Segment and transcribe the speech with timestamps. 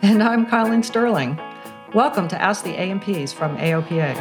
[0.00, 1.40] And I'm Colleen Sterling.
[1.92, 4.14] Welcome to Ask the A&Ps from AOPA.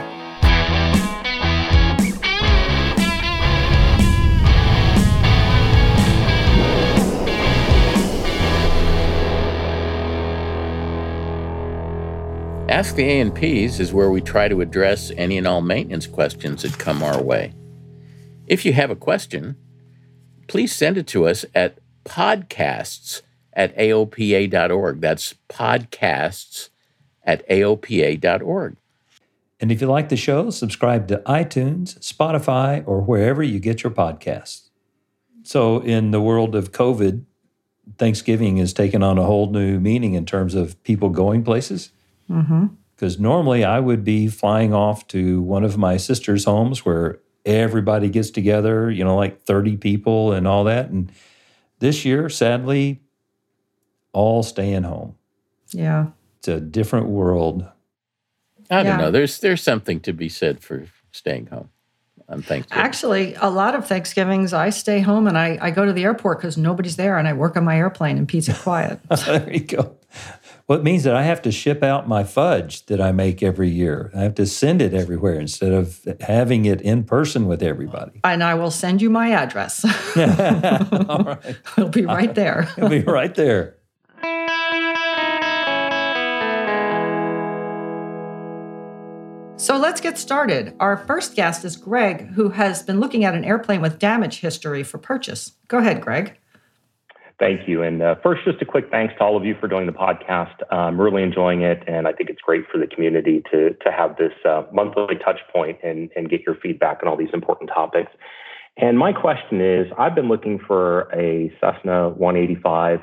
[12.69, 16.79] Ask the A&Ps is where we try to address any and all maintenance questions that
[16.79, 17.53] come our way.
[18.47, 19.55] If you have a question,
[20.47, 23.21] please send it to us at podcasts
[23.57, 25.01] at aopa.org.
[25.01, 26.69] That's podcasts
[27.23, 28.77] at aopa.org.
[29.59, 33.91] And if you like the show, subscribe to iTunes, Spotify, or wherever you get your
[33.91, 34.69] podcasts.
[35.41, 37.23] So, in the world of COVID,
[37.97, 41.91] Thanksgiving has taken on a whole new meaning in terms of people going places.
[42.27, 43.23] Because mm-hmm.
[43.23, 48.29] normally I would be flying off to one of my sister's homes where everybody gets
[48.29, 50.89] together, you know, like 30 people and all that.
[50.89, 51.11] And
[51.79, 53.01] this year, sadly,
[54.13, 55.15] all staying home.
[55.69, 56.07] Yeah.
[56.39, 57.65] It's a different world.
[58.69, 58.97] I don't yeah.
[58.97, 59.11] know.
[59.11, 61.69] There's there's something to be said for staying home
[62.29, 62.83] on Thanksgiving.
[62.83, 66.39] Actually, a lot of Thanksgivings I stay home and I, I go to the airport
[66.39, 68.99] because nobody's there and I work on my airplane in peace and quiet.
[69.25, 69.97] there you go.
[70.67, 73.69] Well, it means that I have to ship out my fudge that I make every
[73.69, 74.11] year.
[74.13, 78.19] I have to send it everywhere instead of having it in person with everybody.
[78.25, 79.85] And I will send you my address.
[80.17, 81.57] All right.
[81.77, 82.67] It'll be right there.
[82.77, 83.76] It'll be right there.
[89.67, 90.73] So let's get started.
[90.79, 94.81] Our first guest is Greg, who has been looking at an airplane with damage history
[94.81, 95.51] for purchase.
[95.67, 96.37] Go ahead, Greg.
[97.37, 97.83] Thank you.
[97.83, 100.53] And uh, first, just a quick thanks to all of you for doing the podcast.
[100.71, 104.15] I'm really enjoying it, and I think it's great for the community to to have
[104.15, 108.13] this uh, monthly touch point and, and get your feedback on all these important topics.
[108.77, 113.01] And my question is, I've been looking for a Cessna 185,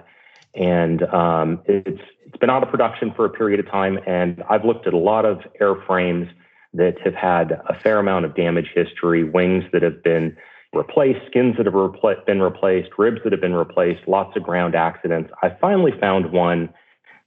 [0.54, 4.64] and um, it's it's been out of production for a period of time, and I've
[4.64, 6.30] looked at a lot of airframes
[6.74, 10.36] that have had a fair amount of damage history, wings that have been
[10.72, 14.74] replaced, skins that have repl- been replaced, ribs that have been replaced, lots of ground
[14.74, 15.30] accidents.
[15.42, 16.68] I finally found one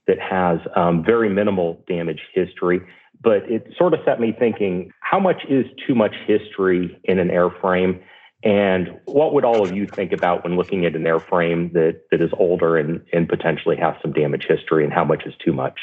[0.06, 2.80] that has um, very minimal damage history,
[3.20, 7.28] but it sort of set me thinking how much is too much history in an
[7.28, 8.00] airframe?
[8.44, 12.20] And what would all of you think about when looking at an airframe that, that
[12.20, 15.80] is older and, and potentially has some damage history, and how much is too much?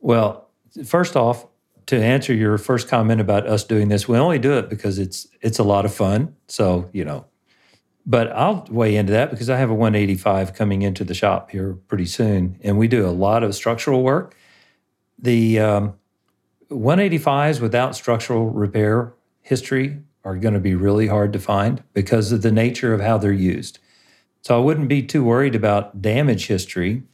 [0.00, 0.48] Well,
[0.84, 1.46] first off,
[1.88, 5.26] to answer your first comment about us doing this, we only do it because it's
[5.40, 6.36] it's a lot of fun.
[6.46, 7.24] So you know,
[8.04, 11.78] but I'll weigh into that because I have a 185 coming into the shop here
[11.88, 14.36] pretty soon, and we do a lot of structural work.
[15.18, 15.94] The um,
[16.70, 22.42] 185s without structural repair history are going to be really hard to find because of
[22.42, 23.78] the nature of how they're used.
[24.42, 27.04] So I wouldn't be too worried about damage history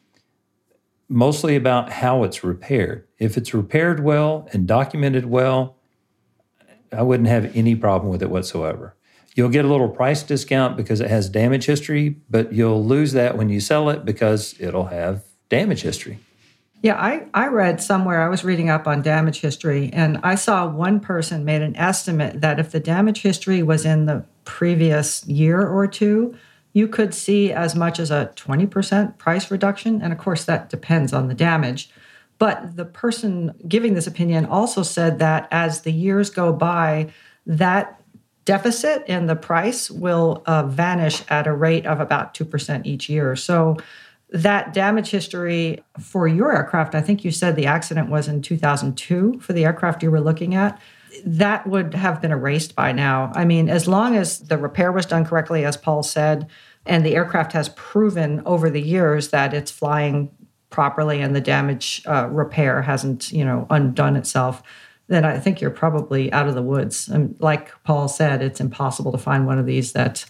[1.08, 3.06] mostly about how it's repaired.
[3.18, 5.76] If it's repaired well and documented well,
[6.92, 8.94] I wouldn't have any problem with it whatsoever.
[9.34, 13.36] You'll get a little price discount because it has damage history, but you'll lose that
[13.36, 16.20] when you sell it because it'll have damage history.
[16.82, 20.68] Yeah, I, I read somewhere, I was reading up on damage history, and I saw
[20.68, 25.66] one person made an estimate that if the damage history was in the previous year
[25.66, 26.36] or two,
[26.74, 30.02] you could see as much as a 20% price reduction.
[30.02, 31.88] And of course, that depends on the damage.
[32.38, 37.12] But the person giving this opinion also said that as the years go by,
[37.46, 38.00] that
[38.44, 43.36] deficit in the price will uh, vanish at a rate of about 2% each year.
[43.36, 43.76] So
[44.30, 49.38] that damage history for your aircraft, I think you said the accident was in 2002
[49.38, 50.78] for the aircraft you were looking at
[51.24, 53.32] that would have been erased by now.
[53.34, 56.48] I mean, as long as the repair was done correctly, as Paul said,
[56.86, 60.30] and the aircraft has proven over the years that it's flying
[60.68, 64.62] properly and the damage uh, repair hasn't, you know, undone itself,
[65.06, 67.08] then I think you're probably out of the woods.
[67.08, 70.24] And like Paul said, it's impossible to find one of these that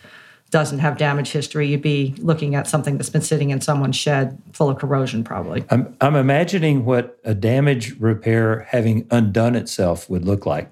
[0.51, 1.67] doesn't have damage history.
[1.67, 5.65] You'd be looking at something that's been sitting in someone's shed full of corrosion, probably.
[5.71, 10.71] I'm, I'm imagining what a damage repair having undone itself would look like.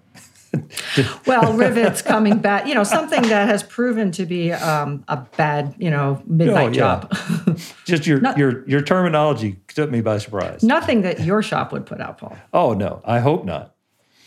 [1.26, 5.75] well, rivets coming back, you know, something that has proven to be um, a bad,
[5.78, 7.06] you know, midnight oh, yeah.
[7.08, 7.58] job.
[7.84, 10.62] Just your Not, your your terminology took me by surprise.
[10.62, 12.37] Nothing that your shop would put out, Paul.
[12.52, 13.75] Oh no, I hope not.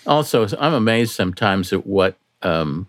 [0.07, 2.87] Also, I'm amazed sometimes at what um,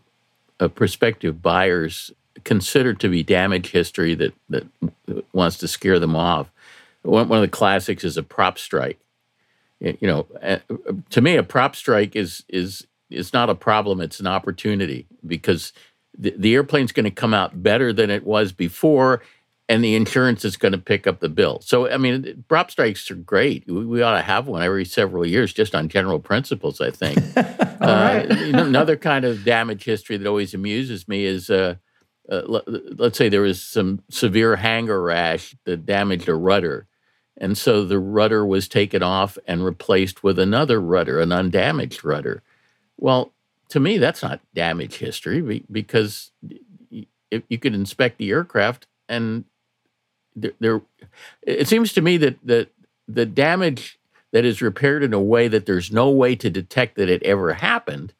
[0.74, 2.10] prospective buyers
[2.44, 4.66] consider to be damage history that that
[5.32, 6.50] wants to scare them off.
[7.02, 8.98] One, one of the classics is a prop strike.
[9.80, 10.58] You know, uh,
[11.10, 15.73] to me, a prop strike is is is not a problem; it's an opportunity because
[16.19, 19.23] the, the airplane's going to come out better than it was before,
[19.69, 21.61] and the insurance is going to pick up the bill.
[21.61, 23.67] So, I mean, prop strikes are great.
[23.67, 26.81] We, we, ought to have one every several years, just on general principles.
[26.81, 27.19] I think.
[27.37, 31.50] uh, another kind of damage history that always amuses me is.
[31.50, 31.76] Uh,
[32.29, 32.61] uh,
[32.97, 36.88] let's say there was some severe hangar rash that damaged a rudder.
[37.38, 42.43] And so the rudder was taken off and replaced with another rudder, an undamaged rudder.
[42.98, 43.32] Well,
[43.70, 46.31] to me, that's not damage history because
[47.31, 49.44] if you could inspect the aircraft and
[50.34, 50.82] there, there
[51.43, 52.70] it seems to me that, that
[53.08, 53.98] the damage
[54.32, 57.54] that is repaired in a way that there's no way to detect that it ever
[57.54, 58.12] happened,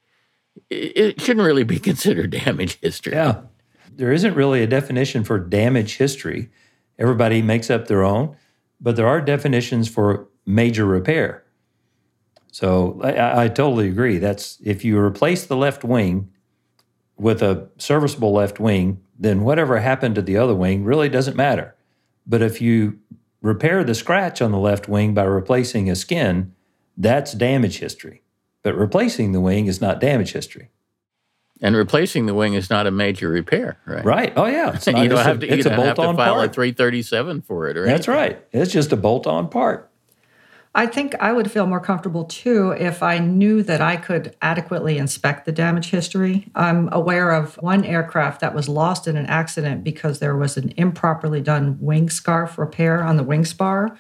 [0.70, 3.12] it shouldn't really be considered damage history.
[3.12, 3.43] Yeah.
[3.94, 6.50] There isn't really a definition for damage history.
[6.99, 8.37] Everybody makes up their own,
[8.81, 11.44] but there are definitions for major repair.
[12.56, 14.17] So I, I, totally agree.
[14.17, 16.31] That's if you replace the left wing
[17.19, 21.75] with a serviceable left wing, then whatever happened to the other wing really doesn't matter.
[22.26, 22.99] But if you
[23.43, 26.55] repair the scratch on the left wing by replacing a skin,
[26.97, 28.23] that's damage history.
[28.62, 30.70] But replacing the wing is not damage history.
[31.61, 34.02] And replacing the wing is not a major repair, right?
[34.02, 34.32] Right.
[34.35, 34.73] Oh yeah.
[34.73, 35.47] It's not, you don't have to.
[35.55, 36.50] You don't have to file part.
[36.52, 37.85] a 337 for it, right?
[37.85, 38.43] That's right.
[38.50, 39.91] It's just a bolt-on part.
[40.76, 44.99] I think I would feel more comfortable too if I knew that I could adequately
[44.99, 46.50] inspect the damage history.
[46.55, 50.75] I'm aware of one aircraft that was lost in an accident because there was an
[50.76, 53.96] improperly done wing scarf repair on the wing spar.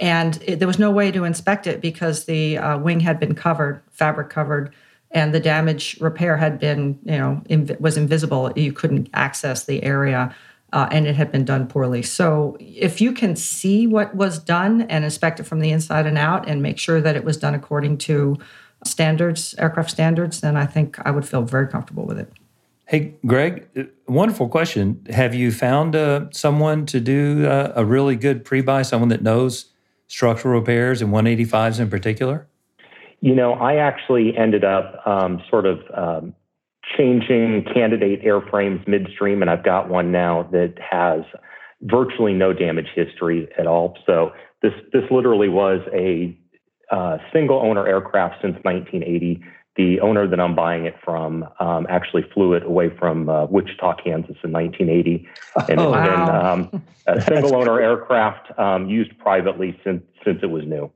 [0.00, 3.36] And it, there was no way to inspect it because the uh, wing had been
[3.36, 4.74] covered, fabric covered,
[5.12, 8.52] and the damage repair had been, you know, inv- was invisible.
[8.56, 10.34] You couldn't access the area
[10.76, 12.02] uh, and it had been done poorly.
[12.02, 16.18] So if you can see what was done and inspect it from the inside and
[16.18, 18.36] out and make sure that it was done according to
[18.84, 22.30] standards, aircraft standards, then I think I would feel very comfortable with it.
[22.84, 25.00] Hey, Greg, uh, wonderful question.
[25.08, 29.22] Have you found uh, someone to do uh, a really good pre buy, someone that
[29.22, 29.72] knows
[30.08, 32.46] structural repairs and 185s in particular?
[33.22, 36.34] You know, I actually ended up um, sort of um,
[36.96, 41.22] changing candidate airframes midstream, and I've got one now that has
[41.82, 43.98] virtually no damage history at all.
[44.06, 44.30] So
[44.62, 46.36] this this literally was a
[46.90, 49.42] uh, single owner aircraft since 1980.
[49.76, 53.96] The owner that I'm buying it from um, actually flew it away from uh, Wichita,
[54.02, 55.28] Kansas in 1980,
[55.68, 56.54] and oh, it's wow.
[56.54, 60.90] been um, a single owner aircraft um, used privately since since it was new.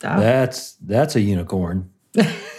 [0.00, 1.90] That's that's a unicorn.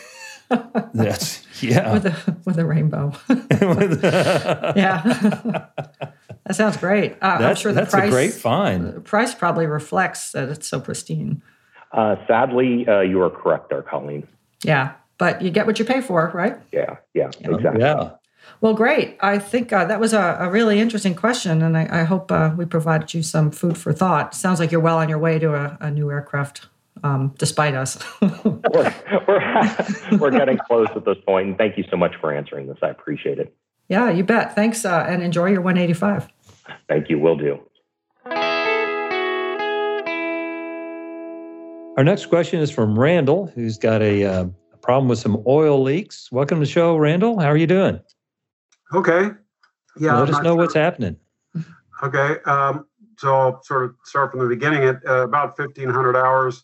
[0.94, 1.94] that's yeah.
[1.94, 3.13] With a with a rainbow.
[3.29, 5.01] yeah.
[6.46, 7.13] that sounds great.
[7.22, 8.93] Uh, I'm sure the that's price, a great find.
[8.93, 11.41] The price probably reflects that it's so pristine.
[11.91, 14.27] Uh, sadly, uh, you are correct there, Colleen.
[14.63, 16.58] Yeah, but you get what you pay for, right?
[16.72, 17.81] Yeah, yeah, exactly.
[17.81, 18.12] Yeah.
[18.62, 19.17] Well, great.
[19.22, 22.53] I think uh, that was a, a, really interesting question, and I, I hope uh,
[22.55, 24.36] we provided you some food for thought.
[24.36, 26.67] Sounds like you're well on your way to a, a new aircraft
[27.05, 28.03] um, despite us.
[28.21, 28.95] we're,
[29.27, 29.75] we're,
[30.17, 31.25] we're, getting close at this point.
[31.25, 32.77] point, and thank you so much for answering this.
[32.81, 33.55] I appreciate it.
[33.89, 34.55] Yeah, you bet.
[34.55, 36.27] Thanks, uh, and enjoy your 185.
[36.89, 37.19] Thank you.
[37.19, 37.59] Will do.
[41.97, 45.81] Our next question is from Randall, who's got a, uh, a problem with some oil
[45.81, 46.31] leaks.
[46.31, 47.39] Welcome to the show, Randall.
[47.39, 48.01] How are you doing?
[48.93, 49.29] Okay.
[49.97, 50.19] Yeah.
[50.19, 50.55] Let us know sure.
[50.55, 51.17] what's happening.
[52.03, 52.38] Okay.
[52.45, 54.83] Um, so I'll sort of start from the beginning.
[54.83, 56.63] At uh, about 1,500 hours,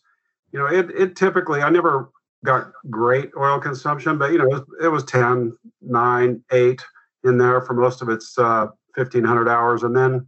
[0.51, 2.09] you know, it, it typically, I never
[2.43, 6.85] got great oil consumption, but, you know, it was, it was 10, 9, 8
[7.23, 9.83] in there for most of its uh, 1,500 hours.
[9.83, 10.27] And then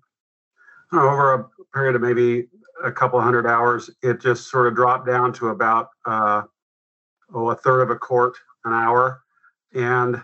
[0.94, 2.48] know, over a period of maybe
[2.84, 6.44] a couple hundred hours, it just sort of dropped down to about, uh,
[7.34, 9.22] oh, a third of a quart an hour.
[9.74, 10.22] And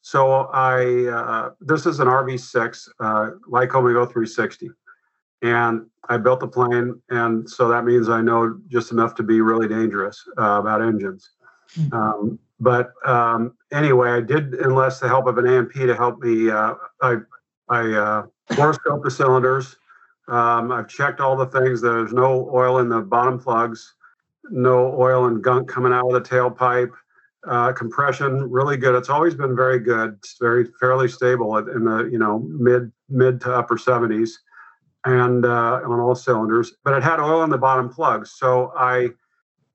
[0.00, 4.68] so I, uh, this is an RV6, uh, Lycoming O-360
[5.42, 9.40] and I built the plane, and so that means I know just enough to be
[9.40, 11.30] really dangerous uh, about engines.
[11.76, 11.94] Mm-hmm.
[11.94, 16.50] Um, but um, anyway, I did enlist the help of an A&P to help me.
[16.50, 17.16] Uh, I
[17.68, 19.76] I uh, borescope the cylinders.
[20.28, 21.80] Um, I've checked all the things.
[21.80, 23.94] There's no oil in the bottom plugs,
[24.50, 26.92] no oil and gunk coming out of the tailpipe.
[27.44, 28.94] Uh, compression really good.
[28.94, 30.16] It's always been very good.
[30.18, 34.30] It's very fairly stable in the you know mid mid to upper 70s,
[35.04, 36.72] and uh, on all cylinders.
[36.84, 39.10] But it had oil in the bottom plugs, so I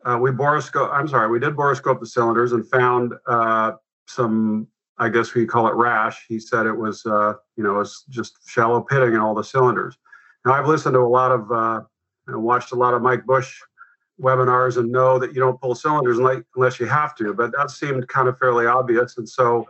[0.05, 0.91] uh, we borescope.
[0.91, 3.73] I'm sorry, we did borescope the cylinders and found uh,
[4.07, 4.67] some.
[4.99, 6.25] I guess we call it rash.
[6.27, 9.95] He said it was, uh, you know, it's just shallow pitting in all the cylinders.
[10.43, 11.81] Now I've listened to a lot of, uh,
[12.25, 13.59] and watched a lot of Mike Busch
[14.19, 17.31] webinars and know that you don't pull cylinders unless you have to.
[17.35, 19.67] But that seemed kind of fairly obvious, and so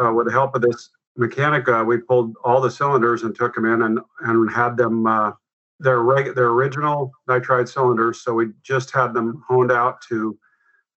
[0.00, 3.54] uh, with the help of this mechanic, uh, we pulled all the cylinders and took
[3.54, 5.32] them in and and had them uh,
[5.80, 10.38] they're reg- they're original nitride cylinders, so we just had them honed out to.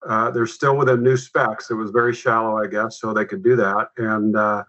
[0.07, 1.69] Uh, they're still within new specs.
[1.71, 4.63] It was very shallow, I guess, so they could do that and uh,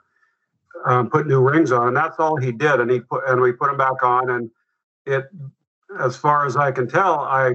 [0.87, 1.88] um, put new rings on.
[1.88, 2.80] And that's all he did.
[2.80, 4.30] And he put and we put them back on.
[4.30, 4.50] And
[5.07, 5.26] it,
[6.00, 7.54] as far as I can tell, I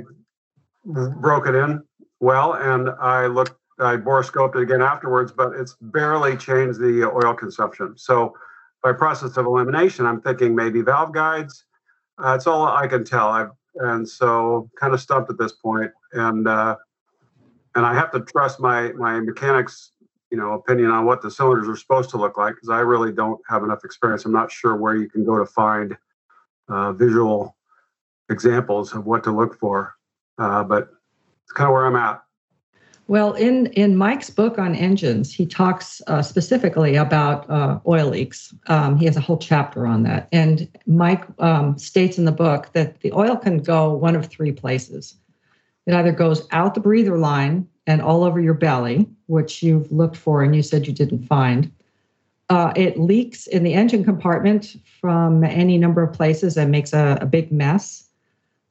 [0.86, 1.84] broke it in
[2.20, 3.60] well, and I looked.
[3.80, 7.96] I borescoped it again afterwards, but it's barely changed the oil consumption.
[7.98, 8.34] So,
[8.84, 11.66] by process of elimination, I'm thinking maybe valve guides
[12.18, 13.28] that's all I can tell.
[13.28, 16.76] I've, and so kind of stumped at this point, and uh,
[17.76, 19.92] and I have to trust my my mechanics,
[20.32, 23.12] you know, opinion on what the cylinders are supposed to look like because I really
[23.12, 24.26] don't have enough experience.
[24.26, 25.98] I'm not sure where you can go to find
[26.70, 27.56] uh, visual
[28.30, 29.94] examples of what to look for,
[30.38, 30.90] uh, but
[31.44, 32.22] it's kind of where I'm at.
[33.08, 38.54] Well, in, in Mike's book on engines, he talks uh, specifically about uh, oil leaks.
[38.66, 40.28] Um, he has a whole chapter on that.
[40.32, 44.52] And Mike um, states in the book that the oil can go one of three
[44.52, 45.16] places.
[45.86, 50.18] It either goes out the breather line and all over your belly, which you've looked
[50.18, 51.72] for and you said you didn't find.
[52.50, 57.20] Uh, it leaks in the engine compartment from any number of places and makes a,
[57.22, 58.05] a big mess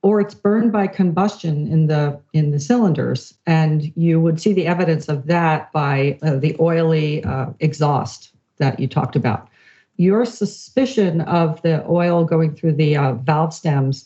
[0.04, 3.32] or it's burned by combustion in the in the cylinders.
[3.46, 8.78] And you would see the evidence of that by uh, the oily uh, exhaust that
[8.78, 9.48] you talked about.
[9.96, 14.04] Your suspicion of the oil going through the uh, valve stems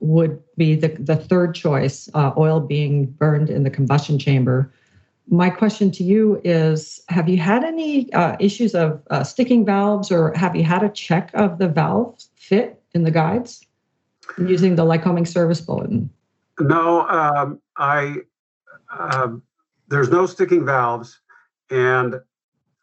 [0.00, 4.72] would be the, the third choice uh, oil being burned in the combustion chamber.
[5.28, 10.10] My question to you is have you had any uh, issues of uh, sticking valves
[10.10, 13.60] or have you had a check of the valve fit in the guides
[14.38, 16.10] using the Lycoming service bulletin?
[16.60, 18.16] No, um, I
[18.96, 19.42] um,
[19.88, 21.20] there's no sticking valves,
[21.70, 22.20] and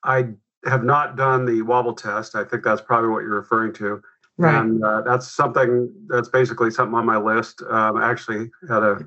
[0.03, 0.29] I
[0.65, 2.35] have not done the wobble test.
[2.35, 4.01] I think that's probably what you're referring to.
[4.37, 4.59] Right.
[4.59, 7.61] And uh, that's something that's basically something on my list.
[7.69, 8.99] Um, I actually had a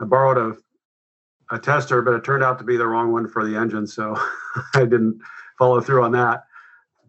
[0.00, 0.56] I borrowed a
[1.54, 4.16] a tester, but it turned out to be the wrong one for the engine, so
[4.74, 5.20] I didn't
[5.58, 6.44] follow through on that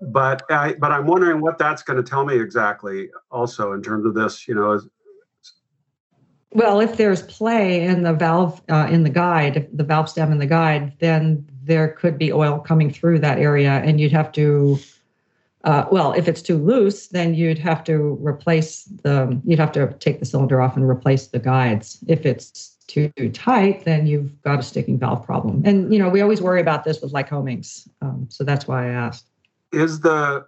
[0.01, 3.09] but I, but I'm wondering what that's going to tell me exactly.
[3.31, 4.79] Also, in terms of this, you know,
[6.53, 10.37] well, if there's play in the valve uh, in the guide, the valve stem in
[10.37, 14.77] the guide, then there could be oil coming through that area, and you'd have to.
[15.63, 19.39] Uh, well, if it's too loose, then you'd have to replace the.
[19.45, 22.03] You'd have to take the cylinder off and replace the guides.
[22.07, 25.63] If it's too tight, then you've got a sticking valve problem.
[25.65, 28.89] And you know, we always worry about this with Lycomings, um, so that's why I
[28.89, 29.25] asked
[29.73, 30.45] is the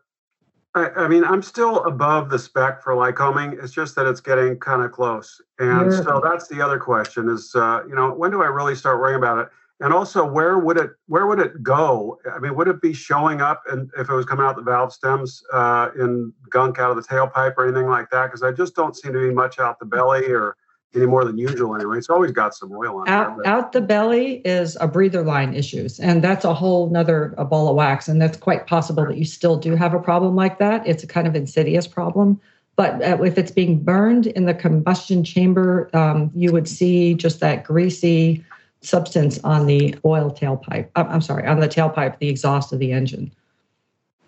[0.76, 3.64] I, I, mean, I'm still above the spec for Lycoming.
[3.64, 5.42] It's just that it's getting kind of close.
[5.58, 6.02] And yeah.
[6.02, 9.18] so that's the other question is, uh, you know, when do I really start worrying
[9.18, 9.48] about it?
[9.80, 12.18] And also, where would it where would it go?
[12.34, 14.94] I mean, would it be showing up and if it was coming out the valve
[14.94, 18.28] stems uh, in gunk out of the tailpipe or anything like that?
[18.28, 20.56] Because I just don't seem to be much out the belly or
[20.96, 21.98] any more than usual anyway.
[21.98, 23.48] It's always got some oil on out, there.
[23.48, 27.68] Out the belly is a breather line issues, and that's a whole nother a ball
[27.68, 28.08] of wax.
[28.08, 30.86] And that's quite possible that you still do have a problem like that.
[30.88, 32.40] It's a kind of insidious problem.
[32.76, 37.40] But uh, if it's being burned in the combustion chamber, um, you would see just
[37.40, 38.44] that greasy
[38.82, 40.90] substance on the oil tailpipe.
[40.96, 43.32] Uh, I'm sorry, on the tailpipe, the exhaust of the engine,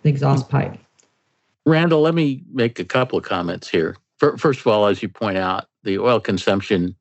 [0.04, 0.78] the exhaust pipe.
[1.66, 3.98] Randall, let me make a couple of comments here.
[4.20, 6.96] First of all, as you point out, the oil consumption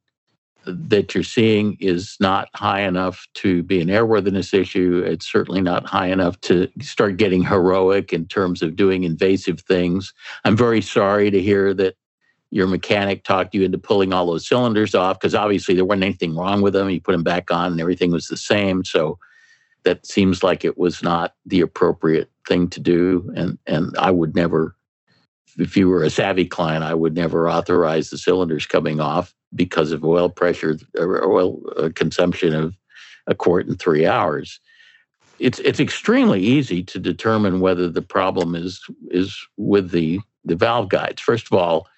[0.65, 5.03] that you're seeing is not high enough to be an airworthiness issue.
[5.05, 10.15] It's certainly not high enough to start getting heroic in terms of doing invasive things.
[10.45, 11.97] I'm very sorry to hear that
[12.51, 16.37] your mechanic talked you into pulling all those cylinders off because obviously there wasn't anything
[16.37, 16.89] wrong with them.
[16.89, 18.85] You put them back on and everything was the same.
[18.85, 19.19] So
[19.83, 23.33] that seems like it was not the appropriate thing to do.
[23.35, 24.76] And and I would never
[25.59, 29.93] if you were a savvy client, I would never authorize the cylinders coming off because
[29.93, 32.77] of oil pressure or oil uh, consumption of
[33.27, 34.61] a quart in three hours.
[35.39, 40.89] It's it's extremely easy to determine whether the problem is is with the the valve
[40.89, 41.21] guides.
[41.21, 41.89] First of all,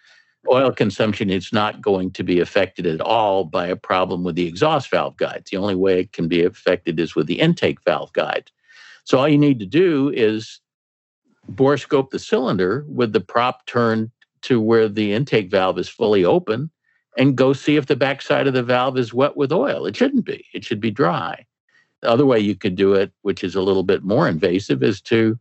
[0.50, 4.46] oil consumption is not going to be affected at all by a problem with the
[4.46, 5.50] exhaust valve guides.
[5.50, 8.50] The only way it can be affected is with the intake valve guide.
[9.04, 10.60] So all you need to do is
[11.50, 14.10] borescope the cylinder with the prop turned
[14.42, 16.70] to where the intake valve is fully open
[17.16, 19.86] and go see if the backside of the valve is wet with oil.
[19.86, 20.44] It shouldn't be.
[20.54, 21.44] It should be dry.
[22.00, 25.00] The other way you could do it, which is a little bit more invasive, is
[25.02, 25.38] to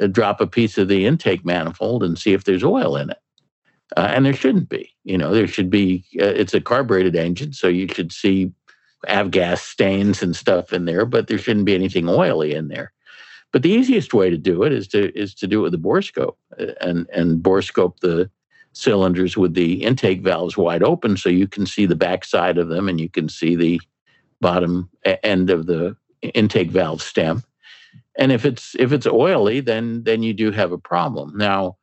[0.00, 3.18] uh, drop a piece of the intake manifold and see if there's oil in it.
[3.96, 4.90] Uh, and there shouldn't be.
[5.04, 6.06] You know, there should be.
[6.18, 8.52] Uh, it's a carbureted engine, so you should see
[9.08, 12.92] avgas stains and stuff in there, but there shouldn't be anything oily in there.
[13.52, 15.78] But the easiest way to do it is to is to do it with a
[15.78, 18.30] borescope uh, and and borescope the
[18.72, 22.88] cylinders with the intake valves wide open, so you can see the backside of them
[22.88, 23.80] and you can see the
[24.40, 25.96] bottom end of the
[26.34, 27.42] intake valve stem.
[28.16, 31.36] And if it's if it's oily, then then you do have a problem.
[31.36, 31.76] Now,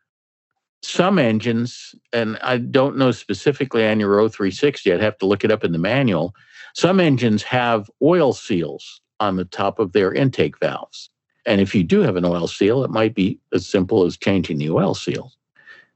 [0.81, 5.51] some engines, and I don't know specifically on your O360, I'd have to look it
[5.51, 6.33] up in the manual.
[6.75, 11.09] Some engines have oil seals on the top of their intake valves.
[11.47, 14.57] And if you do have an oil seal, it might be as simple as changing
[14.57, 15.31] the oil seal.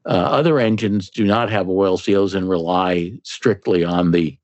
[0.06, 4.36] Uh, other engines do not have oil seals and rely strictly on the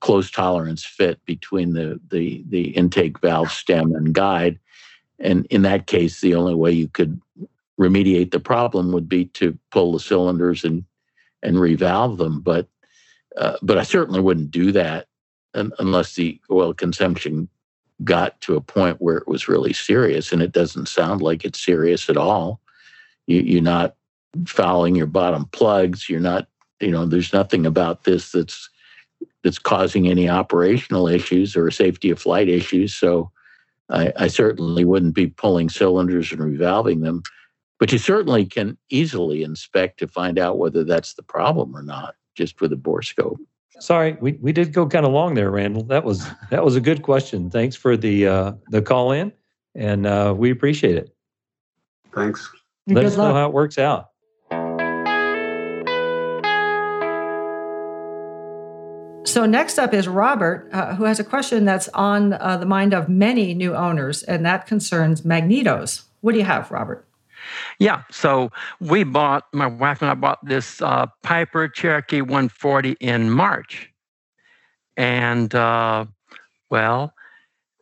[0.00, 4.58] close tolerance fit between the, the, the intake valve stem and guide.
[5.18, 7.20] And in that case, the only way you could
[7.80, 10.84] remediate the problem would be to pull the cylinders and
[11.42, 12.40] and revalve them.
[12.40, 12.66] But
[13.36, 15.06] uh, but I certainly wouldn't do that
[15.54, 17.48] unless the oil consumption
[18.04, 21.64] got to a point where it was really serious, and it doesn't sound like it's
[21.64, 22.60] serious at all.
[23.26, 23.96] You, you're not
[24.46, 26.08] fouling your bottom plugs.
[26.08, 26.48] You're not,
[26.80, 28.70] you know, there's nothing about this that's
[29.42, 32.94] that's causing any operational issues or safety of flight issues.
[32.94, 33.30] So
[33.90, 37.22] I, I certainly wouldn't be pulling cylinders and revalving them.
[37.78, 42.16] But you certainly can easily inspect to find out whether that's the problem or not,
[42.34, 43.38] just with a borescope.
[43.80, 45.84] Sorry, we, we did go kind of long there, Randall.
[45.84, 47.50] That was that was a good question.
[47.50, 49.32] Thanks for the uh, the call in,
[49.74, 51.14] and uh, we appreciate it.
[52.12, 52.50] Thanks.
[52.86, 54.10] Let us know how it works out.
[59.26, 62.94] So next up is Robert, uh, who has a question that's on uh, the mind
[62.94, 66.04] of many new owners, and that concerns magnetos.
[66.22, 67.07] What do you have, Robert?
[67.78, 73.30] Yeah, so we bought, my wife and I bought this uh, Piper Cherokee 140 in
[73.30, 73.90] March.
[74.96, 76.06] And uh,
[76.70, 77.14] well,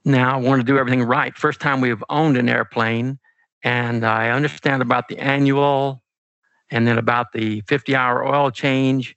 [0.04, 1.36] now I want to do everything right.
[1.36, 3.18] First time we've owned an airplane,
[3.64, 6.02] and I understand about the annual
[6.70, 9.16] and then about the 50 hour oil change.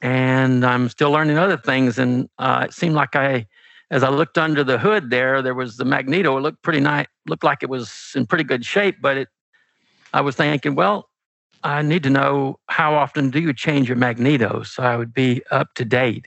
[0.00, 1.98] And I'm still learning other things.
[1.98, 3.46] And uh, it seemed like I,
[3.90, 6.36] as I looked under the hood there, there was the magneto.
[6.36, 9.28] It looked pretty nice, looked like it was in pretty good shape, but it
[10.12, 11.08] I was thinking, well,
[11.64, 15.42] I need to know how often do you change your magneto so I would be
[15.50, 16.26] up to date.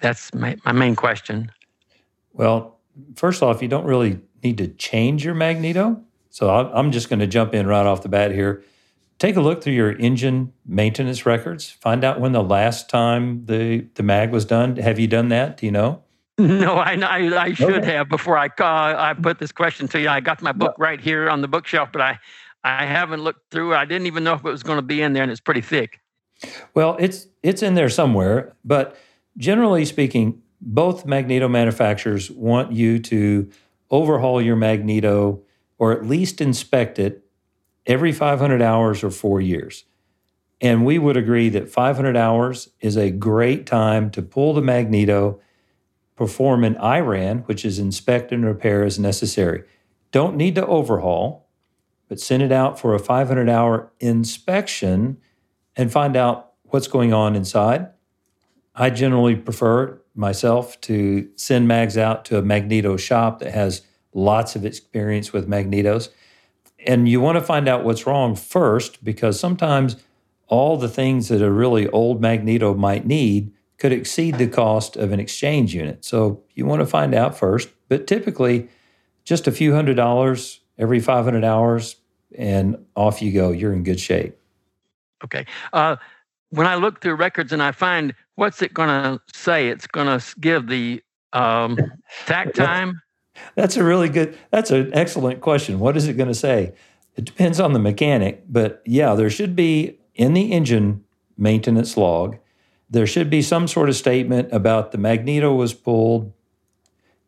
[0.00, 1.50] That's my, my main question.
[2.32, 2.78] Well,
[3.16, 6.00] first off, you don't really need to change your magneto.
[6.30, 8.64] So I'm just going to jump in right off the bat here.
[9.18, 11.70] Take a look through your engine maintenance records.
[11.70, 14.76] Find out when the last time the, the mag was done.
[14.76, 15.56] Have you done that?
[15.56, 16.02] Do you know?
[16.36, 17.92] No, I, I, I should okay.
[17.92, 20.08] have before I uh, I put this question to you.
[20.08, 22.18] I got my book right here on the bookshelf, but I
[22.64, 23.74] I haven't looked through.
[23.74, 25.60] I didn't even know if it was going to be in there, and it's pretty
[25.60, 26.00] thick.
[26.74, 28.96] Well, it's it's in there somewhere, but
[29.36, 33.50] generally speaking, both magneto manufacturers want you to
[33.90, 35.42] overhaul your magneto
[35.78, 37.24] or at least inspect it
[37.86, 39.84] every 500 hours or 4 years.
[40.60, 45.40] And we would agree that 500 hours is a great time to pull the magneto,
[46.16, 49.64] perform an IRAN, which is inspect and repair as necessary.
[50.12, 51.43] Don't need to overhaul
[52.08, 55.18] but send it out for a 500 hour inspection
[55.76, 57.88] and find out what's going on inside.
[58.74, 64.56] I generally prefer myself to send mags out to a magneto shop that has lots
[64.56, 66.08] of experience with magnetos.
[66.86, 69.96] And you want to find out what's wrong first because sometimes
[70.48, 75.12] all the things that a really old magneto might need could exceed the cost of
[75.12, 76.04] an exchange unit.
[76.04, 78.68] So you want to find out first, but typically
[79.24, 81.96] just a few hundred dollars every 500 hours,
[82.36, 83.50] and off you go.
[83.50, 84.36] You're in good shape.
[85.24, 85.46] Okay.
[85.72, 85.96] Uh,
[86.50, 89.68] when I look through records and I find what's it going to say?
[89.68, 91.78] It's going to give the um,
[92.26, 93.00] tach time.
[93.54, 94.38] That's a really good.
[94.50, 95.80] That's an excellent question.
[95.80, 96.74] What is it going to say?
[97.16, 101.04] It depends on the mechanic, but yeah, there should be in the engine
[101.36, 102.36] maintenance log.
[102.90, 106.32] There should be some sort of statement about the magneto was pulled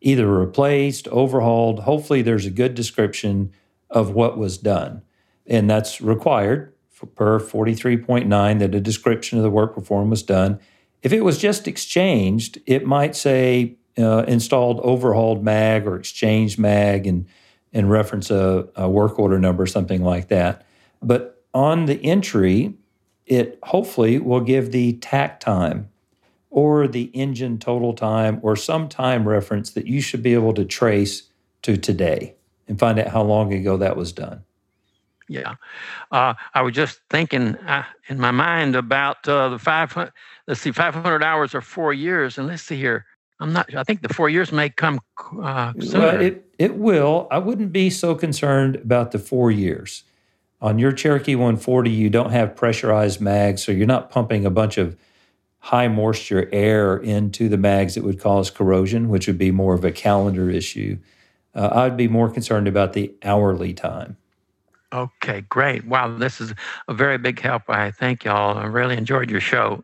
[0.01, 1.81] either replaced, overhauled.
[1.81, 3.51] Hopefully, there's a good description
[3.89, 5.01] of what was done.
[5.45, 6.73] And that's required
[7.15, 10.59] per 43.9 that a description of the work performed was done.
[11.03, 17.07] If it was just exchanged, it might say uh, installed overhauled mag or exchanged mag
[17.07, 17.27] and,
[17.71, 20.65] and reference a, a work order number, something like that.
[21.01, 22.75] But on the entry,
[23.25, 25.89] it hopefully will give the tach time
[26.49, 30.65] or the engine total time or some time reference that you should be able to
[30.65, 31.23] trace
[31.61, 32.35] to today
[32.67, 34.43] and find out how long ago that was done.
[35.29, 35.55] Yeah,
[36.11, 39.93] uh, I was just thinking uh, in my mind about uh, the five.
[40.47, 43.05] Let's see, five hundred hours or four years, and let's see here.
[43.39, 43.73] I'm not.
[43.75, 45.01] I think the four years may come
[45.41, 45.99] uh, sooner.
[45.99, 47.27] Well, it it will.
[47.29, 50.03] I wouldn't be so concerned about the four years.
[50.59, 54.77] On your Cherokee 140, you don't have pressurized mags, so you're not pumping a bunch
[54.77, 54.97] of
[55.67, 59.83] high moisture air into the mags that would cause corrosion, which would be more of
[59.83, 60.97] a calendar issue.
[61.53, 64.15] Uh, I'd be more concerned about the hourly time.
[64.93, 65.85] Okay, great.
[65.85, 66.53] Wow, this is
[66.87, 67.63] a very big help.
[67.67, 68.57] I thank y'all.
[68.57, 69.83] I really enjoyed your show.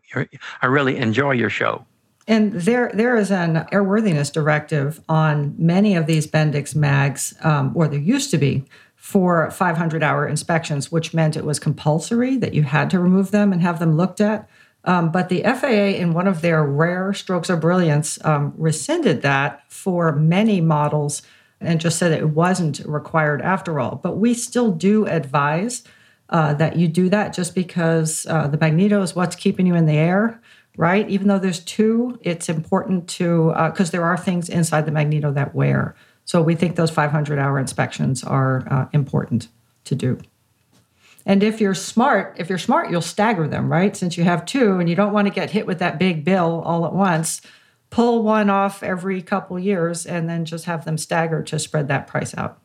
[0.62, 1.84] I really enjoy your show.
[2.26, 7.88] And there, there is an airworthiness directive on many of these Bendix mags, um, or
[7.88, 8.64] there used to be,
[8.96, 13.52] for 500 hour inspections, which meant it was compulsory that you had to remove them
[13.52, 14.48] and have them looked at.
[14.84, 19.62] Um, but the FAA, in one of their rare strokes of brilliance, um, rescinded that
[19.68, 21.22] for many models
[21.60, 23.96] and just said it wasn't required after all.
[23.96, 25.82] But we still do advise
[26.28, 29.86] uh, that you do that just because uh, the magneto is what's keeping you in
[29.86, 30.40] the air,
[30.76, 31.08] right?
[31.08, 35.32] Even though there's two, it's important to, because uh, there are things inside the magneto
[35.32, 35.94] that wear.
[36.24, 39.48] So we think those 500 hour inspections are uh, important
[39.84, 40.18] to do.
[41.26, 43.96] And if you're smart, if you're smart, you'll stagger them, right?
[43.96, 46.62] Since you have two and you don't want to get hit with that big bill
[46.64, 47.40] all at once,
[47.90, 52.06] pull one off every couple years and then just have them stagger to spread that
[52.06, 52.58] price out.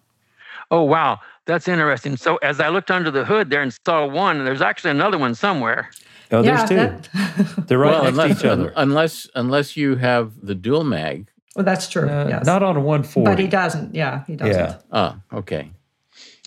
[0.72, 1.20] Oh, wow.
[1.46, 2.18] That's interesting.
[2.18, 5.36] So as I looked under the hood there and saw one, there's actually another one
[5.36, 5.90] somewhere.
[6.32, 6.76] Oh, there's yeah, two.
[6.76, 7.68] That...
[7.68, 8.74] They're right well, next unless, to each other.
[8.76, 11.28] Unless, unless you have the dual mag.
[11.56, 12.08] Well, that's true.
[12.08, 12.46] Uh, yes.
[12.46, 13.26] Not on a 140.
[13.26, 13.96] But he doesn't.
[13.96, 14.56] Yeah, he doesn't.
[14.56, 14.78] Yeah.
[14.92, 15.72] Oh, okay.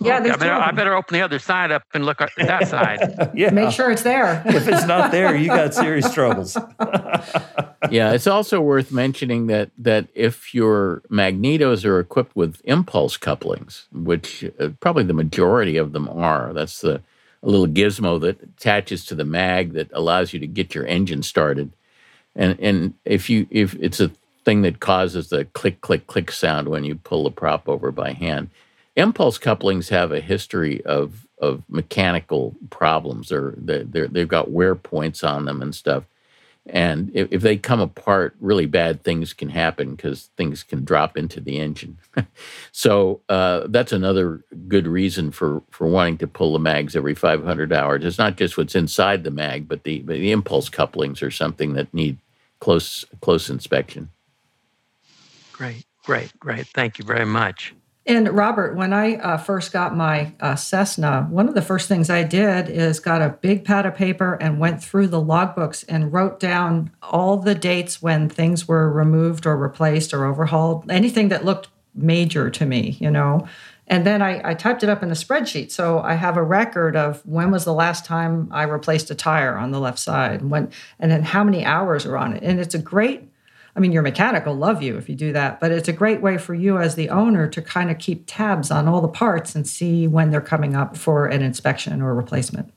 [0.04, 3.30] Yeah, I better, I better open the other side up and look at that side.
[3.34, 3.50] yeah.
[3.50, 4.42] Make sure it's there.
[4.46, 6.56] if it's not there, you got serious troubles.
[7.90, 13.86] yeah, it's also worth mentioning that that if your magnetos are equipped with impulse couplings,
[13.92, 17.02] which uh, probably the majority of them are, that's the
[17.42, 21.22] a little gizmo that attaches to the mag that allows you to get your engine
[21.22, 21.72] started.
[22.36, 24.10] And and if you if it's a
[24.44, 28.12] thing that causes the click click click sound when you pull the prop over by
[28.12, 28.50] hand
[28.96, 33.32] impulse couplings have a history of of mechanical problems.
[33.32, 36.04] Or they're, they've got wear points on them and stuff.
[36.64, 41.16] And if, if they come apart really bad things can happen because things can drop
[41.16, 41.98] into the engine.
[42.74, 47.72] So uh, that's another good reason for for wanting to pull the mags every 500
[47.72, 48.04] hours.
[48.04, 51.74] It's not just what's inside the mag but the but the impulse couplings are something
[51.74, 52.18] that need
[52.60, 54.08] close close inspection.
[55.52, 56.66] Great great great.
[56.68, 57.74] Thank you very much
[58.04, 62.10] and Robert, when I uh, first got my uh, Cessna, one of the first things
[62.10, 66.12] I did is got a big pad of paper and went through the logbooks and
[66.12, 71.44] wrote down all the dates when things were removed or replaced or overhauled, anything that
[71.44, 73.46] looked major to me, you know.
[73.86, 75.70] And then I, I typed it up in a spreadsheet.
[75.70, 79.56] So I have a record of when was the last time I replaced a tire
[79.56, 82.42] on the left side, when, and then how many hours are on it.
[82.42, 83.28] And it's a great
[83.74, 86.20] I mean, your mechanic will love you if you do that, but it's a great
[86.20, 89.54] way for you as the owner to kind of keep tabs on all the parts
[89.54, 92.72] and see when they're coming up for an inspection or replacement.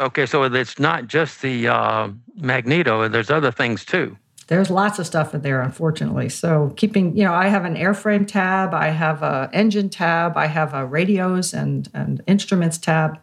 [0.00, 4.16] Okay, so it's not just the uh, magneto, there's other things too.
[4.46, 6.28] There's lots of stuff in there, unfortunately.
[6.28, 10.46] So, keeping, you know, I have an airframe tab, I have a engine tab, I
[10.46, 13.18] have a radios and, and instruments tab,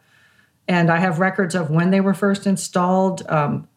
[0.68, 3.68] and I have records of when they were first installed, um,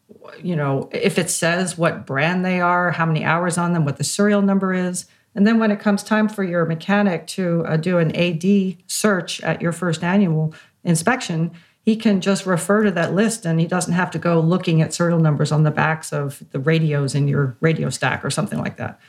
[0.41, 3.97] you know, if it says what brand they are, how many hours on them, what
[3.97, 5.05] the serial number is.
[5.35, 9.41] And then when it comes time for your mechanic to uh, do an AD search
[9.41, 13.93] at your first annual inspection, he can just refer to that list and he doesn't
[13.93, 17.55] have to go looking at serial numbers on the backs of the radios in your
[17.59, 18.99] radio stack or something like that.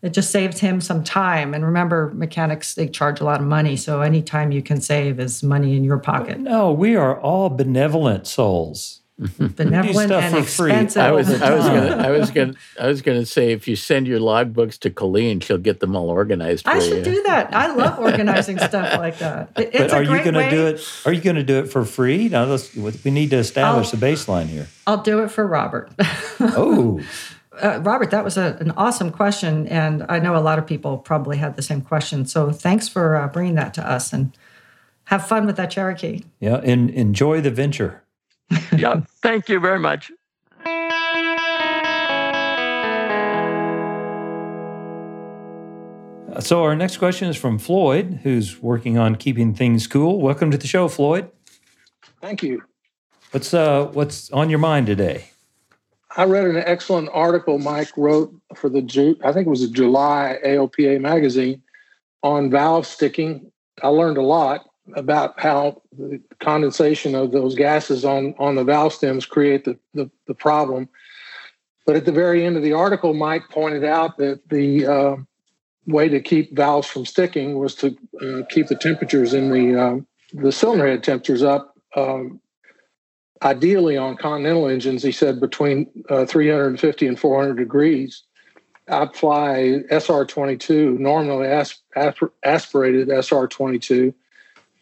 [0.00, 1.54] It just saves him some time.
[1.54, 3.76] And remember, mechanics, they charge a lot of money.
[3.76, 6.38] So any time you can save is money in your pocket.
[6.38, 8.97] No, we are all benevolent souls.
[9.18, 11.02] Benevolent and expensive.
[11.02, 14.06] I was, I was gonna, I was gonna, I was gonna say if you send
[14.06, 16.68] your logbooks to Colleen, she'll get them all organized.
[16.68, 17.14] I should you.
[17.14, 17.54] do that.
[17.54, 19.50] I love organizing stuff like that.
[19.56, 21.02] It, but are you going to do it?
[21.04, 22.28] Are you going to do it for free?
[22.28, 24.68] Now, let's, we need to establish I'll, a baseline here.
[24.86, 25.90] I'll do it for Robert.
[26.40, 27.00] oh.
[27.60, 29.66] uh, Robert, that was a, an awesome question.
[29.68, 32.26] And I know a lot of people probably had the same question.
[32.26, 34.36] So thanks for uh, bringing that to us and
[35.04, 36.24] have fun with that Cherokee.
[36.38, 38.02] Yeah, and enjoy the venture.
[38.76, 40.10] yeah, thank you very much.
[46.40, 50.20] So our next question is from Floyd, who's working on keeping things cool.
[50.20, 51.28] Welcome to the show, Floyd.
[52.20, 52.62] Thank you.
[53.32, 55.30] What's uh what's on your mind today?
[56.16, 59.70] I read an excellent article Mike wrote for the Ju- I think it was a
[59.70, 61.62] July AOPA magazine
[62.22, 63.50] on valve sticking.
[63.82, 68.92] I learned a lot about how the condensation of those gases on on the valve
[68.92, 70.88] stems create the, the, the problem.
[71.86, 75.16] But at the very end of the article, Mike pointed out that the uh,
[75.86, 79.96] way to keep valves from sticking was to uh, keep the temperatures in the uh,
[80.32, 81.74] the cylinder head temperatures up.
[81.96, 82.40] Um,
[83.42, 88.22] ideally, on continental engines, he said between uh, 350 and 400 degrees.
[88.90, 91.82] I fly SR22, normally asp-
[92.42, 94.14] aspirated SR22,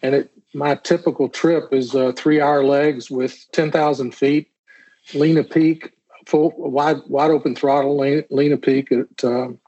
[0.02, 4.49] and it my typical trip is uh, three hour legs with 10,000 feet,
[5.12, 5.92] lean of peak,
[6.25, 9.61] full wide wide open throttle, Lena, lean of peak at um,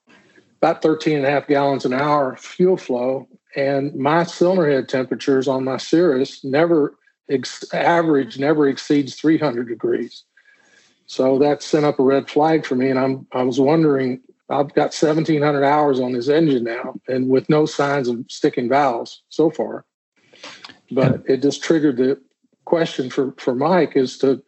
[0.61, 3.29] about 13 and a half gallons an hour fuel flow.
[3.55, 6.95] And my cylinder head temperatures on my Cirrus never
[7.29, 10.25] ex- average never exceeds 300 degrees.
[11.07, 12.89] So that sent up a red flag for me.
[12.89, 14.21] And I'm, I was wondering,
[14.51, 19.23] I've got 1700 hours on this engine now and with no signs of sticking valves
[19.29, 19.85] so far.
[20.91, 22.21] But it just triggered the
[22.65, 24.43] question for, for Mike is to,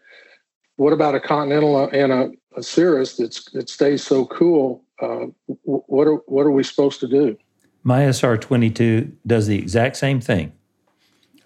[0.76, 5.26] what about a Continental and a, a Cirrus that's, that stays so cool uh,
[5.64, 7.36] what are what are we supposed to do?
[7.82, 10.52] My SR22 does the exact same thing.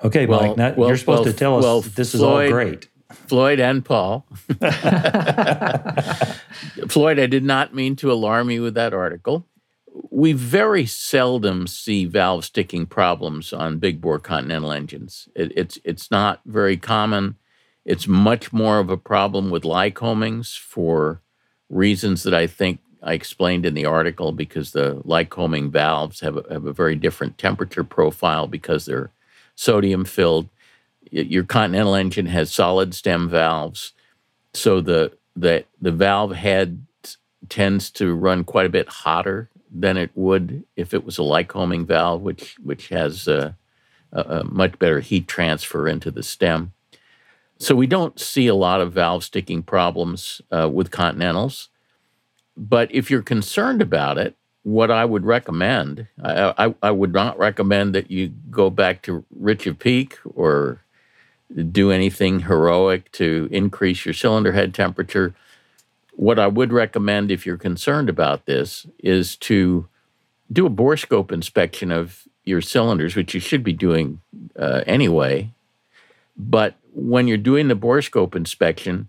[0.02, 2.50] Okay, well, Mike, now, well, you're supposed well, to tell us well, this Floyd, is
[2.50, 2.88] all great.
[3.10, 4.26] Floyd and Paul.
[6.88, 9.46] Floyd, I did not mean to alarm you with that article.
[10.10, 15.28] We very seldom see valve sticking problems on big bore Continental engines.
[15.36, 17.36] It, it's it's not very common.
[17.84, 21.20] It's much more of a problem with Lycomings for
[21.68, 26.44] reasons that I think I explained in the article because the Lycoming valves have a,
[26.50, 29.10] have a very different temperature profile because they're
[29.54, 30.48] sodium filled.
[31.10, 33.92] Your Continental engine has solid stem valves,
[34.54, 36.84] so the the the valve head
[37.48, 41.84] tends to run quite a bit hotter than it would if it was a Lycoming
[41.84, 43.56] valve, which which has a,
[44.12, 46.72] a much better heat transfer into the stem.
[47.58, 51.68] So we don't see a lot of valve sticking problems uh, with Continentals.
[52.56, 57.38] But if you're concerned about it, what I would recommend, I, I, I, would not
[57.38, 60.80] recommend that you go back to rich of peak or
[61.70, 65.34] do anything heroic to increase your cylinder head temperature.
[66.16, 69.88] What I would recommend if you're concerned about this is to
[70.52, 74.20] do a borescope inspection of your cylinders, which you should be doing
[74.58, 75.50] uh, anyway.
[76.36, 79.08] But when you're doing the borescope inspection,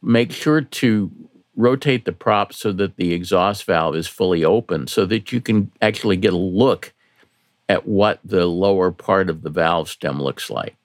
[0.00, 1.10] make sure to
[1.56, 5.70] rotate the prop so that the exhaust valve is fully open so that you can
[5.82, 6.94] actually get a look
[7.68, 10.76] at what the lower part of the valve stem looks like.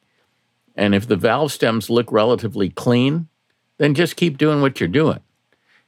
[0.76, 3.28] And if the valve stems look relatively clean,
[3.78, 5.20] then just keep doing what you're doing.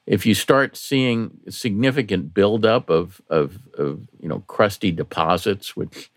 [0.08, 6.12] If you start seeing significant buildup of, of, of you know crusty deposits, which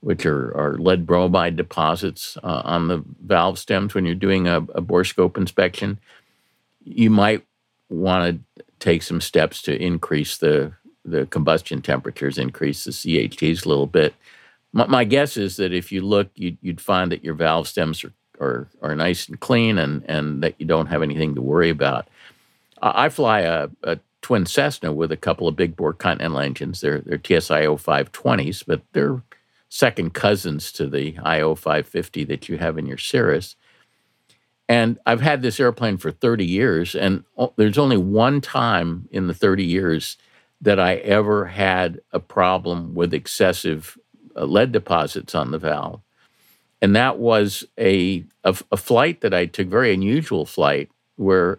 [0.00, 4.56] which are, are lead bromide deposits uh, on the valve stems when you're doing a,
[4.56, 5.96] a borescope inspection,
[6.82, 7.46] you might
[7.88, 10.72] want to take some steps to increase the
[11.04, 14.14] the combustion temperatures, increase the CHTs a little bit.
[14.72, 18.04] My, my guess is that if you look, you'd, you'd find that your valve stems
[18.04, 21.70] are, are, are nice and clean and, and that you don't have anything to worry
[21.70, 22.08] about.
[22.82, 26.80] I, fly a, a twin Cessna with a couple of big bore Continental engines.
[26.80, 29.22] They're, they're TSIO-520s, but they're
[29.68, 33.56] second cousins to the IO 550 that you have in your Cirrus.
[34.68, 37.24] And I've had this airplane for 30 years, and
[37.56, 40.16] there's only one time in the 30 years
[40.60, 43.98] that I ever had a problem with excessive
[44.36, 46.00] uh, lead deposits on the valve.
[46.80, 51.58] And that was a, a, a flight that I took, very unusual flight, where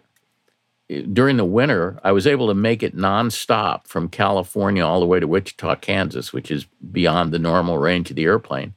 [1.02, 5.20] during the winter, I was able to make it nonstop from California all the way
[5.20, 8.74] to Wichita, Kansas, which is beyond the normal range of the airplane.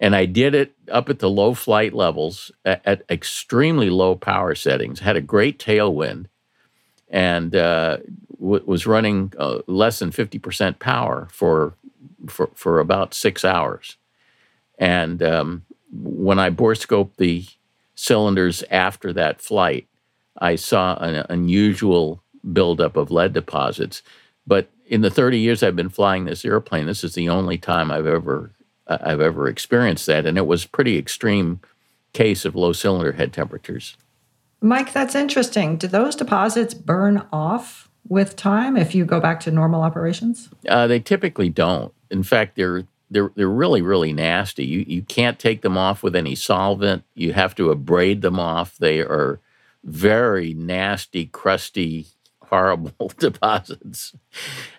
[0.00, 4.54] And I did it up at the low flight levels at, at extremely low power
[4.54, 6.26] settings, had a great tailwind,
[7.08, 7.98] and uh,
[8.38, 11.74] w- was running uh, less than 50% power for,
[12.28, 13.96] for, for about six hours.
[14.78, 17.46] And um, when I borescoped the
[17.96, 19.88] cylinders after that flight,
[20.38, 22.22] I saw an unusual
[22.52, 24.02] buildup of lead deposits.
[24.46, 27.90] But in the 30 years I've been flying this airplane, this is the only time
[27.90, 28.52] I've ever
[28.88, 31.60] I've ever experienced that, and it was pretty extreme
[32.14, 33.98] case of low cylinder head temperatures.
[34.62, 35.76] Mike, that's interesting.
[35.76, 40.48] Do those deposits burn off with time if you go back to normal operations?
[40.66, 41.92] Uh, they typically don't.
[42.10, 44.64] In fact, they're they're they're really really nasty.
[44.64, 47.04] You you can't take them off with any solvent.
[47.14, 48.78] You have to abrade them off.
[48.78, 49.40] They are
[49.88, 52.06] very nasty, crusty,
[52.48, 54.14] horrible deposits.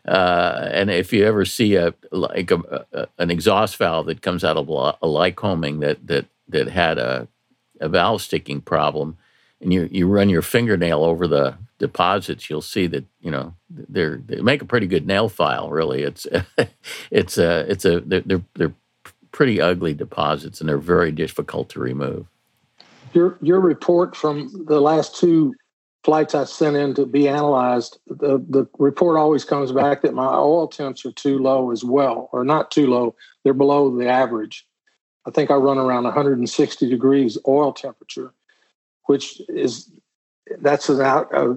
[0.08, 4.44] Uh, and if you ever see a like a, a, an exhaust valve that comes
[4.44, 7.28] out of a Lycoming that that that had a
[7.80, 9.18] a valve sticking problem,
[9.62, 14.22] and you you run your fingernail over the deposits, you'll see that you know they're
[14.26, 15.70] they make a pretty good nail file.
[15.70, 16.28] Really, it's
[17.12, 18.74] it's a it's a they're, they're they're
[19.32, 22.28] pretty ugly deposits, and they're very difficult to remove.
[23.14, 25.54] Your your report from the last two
[26.04, 30.28] flights I sent in to be analyzed, the, the report always comes back that my
[30.28, 33.16] oil temps are too low as well, or not too low.
[33.44, 34.66] They're below the average.
[35.28, 38.34] I think I run around 160 degrees oil temperature,
[39.06, 39.92] which is
[40.62, 41.34] that's an out.
[41.34, 41.54] Uh,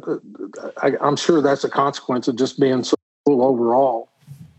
[0.82, 4.08] I, I'm sure that's a consequence of just being so cool overall.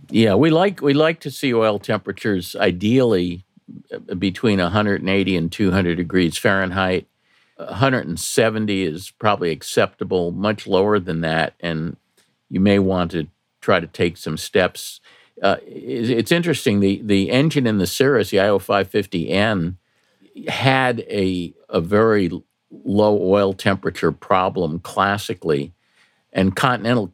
[0.10, 3.46] Yeah, we like we like to see oil temperatures ideally
[4.18, 7.08] between 180 and 200 degrees Fahrenheit
[7.58, 11.54] 170 is probably acceptable, much lower than that.
[11.60, 11.98] And
[12.50, 13.28] you may want to
[13.62, 15.00] try to take some steps.
[15.42, 16.80] Uh, it's interesting.
[16.80, 19.76] The, the engine in the Cirrus, the IO 550N,
[20.48, 22.30] had a, a very
[22.72, 25.74] low oil temperature problem classically.
[26.32, 27.14] And Continental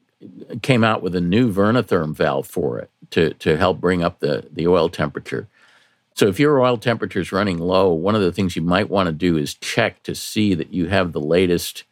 [0.61, 4.47] came out with a new Vernatherm valve for it to, to help bring up the,
[4.51, 5.47] the oil temperature.
[6.19, 9.07] So if your oil temperature is running low, one of the things you might want
[9.07, 11.85] to do is check to see that you have the latest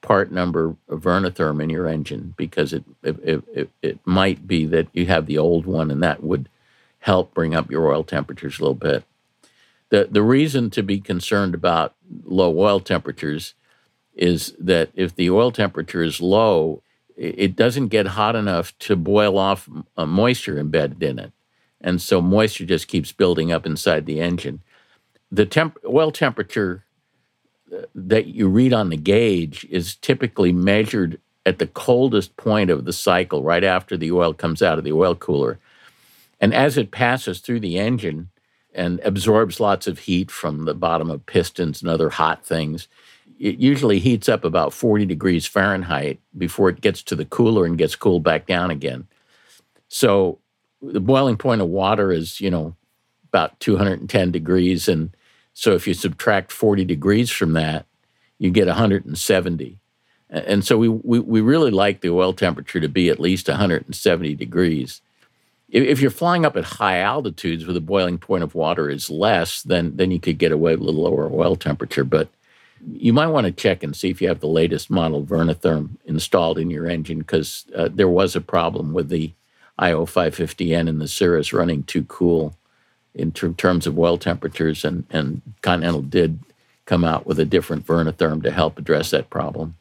[0.00, 4.88] part number of Vernatherm in your engine because it it, it, it might be that
[4.94, 6.48] you have the old one and that would
[7.00, 9.04] help bring up your oil temperatures a little bit.
[9.90, 13.52] The the reason to be concerned about low oil temperatures
[14.14, 16.82] is that if the oil temperature is low,
[17.14, 21.32] it doesn't get hot enough to boil off uh, moisture embedded in it
[21.86, 24.60] and so moisture just keeps building up inside the engine.
[25.30, 26.84] The temp- oil temperature
[27.72, 32.84] uh, that you read on the gauge is typically measured at the coldest point of
[32.84, 35.60] the cycle, right after the oil comes out of the oil cooler.
[36.40, 38.30] And as it passes through the engine
[38.74, 42.88] and absorbs lots of heat from the bottom of pistons and other hot things,
[43.38, 47.78] it usually heats up about 40 degrees Fahrenheit before it gets to the cooler and
[47.78, 49.06] gets cooled back down again.
[49.86, 50.40] So
[50.92, 52.74] the boiling point of water is, you know,
[53.28, 54.88] about 210 degrees.
[54.88, 55.14] And
[55.52, 57.86] so if you subtract 40 degrees from that,
[58.38, 59.78] you get 170.
[60.28, 64.34] And so we, we, we really like the oil temperature to be at least 170
[64.34, 65.00] degrees.
[65.68, 69.62] If you're flying up at high altitudes where the boiling point of water is less,
[69.62, 72.04] then, then you could get away with a lower oil temperature.
[72.04, 72.28] But
[72.92, 76.58] you might want to check and see if you have the latest model Vernatherm installed
[76.58, 79.32] in your engine because uh, there was a problem with the
[79.78, 82.56] IO 550N in the Cirrus running too cool
[83.14, 86.38] in ter- terms of oil temperatures, and, and Continental did
[86.84, 89.76] come out with a different Vernatherm to help address that problem.